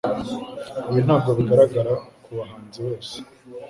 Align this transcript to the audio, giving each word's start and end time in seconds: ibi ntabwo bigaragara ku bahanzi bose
ibi 0.89 1.01
ntabwo 1.05 1.29
bigaragara 1.37 1.91
ku 2.23 2.29
bahanzi 2.37 2.77
bose 2.85 3.15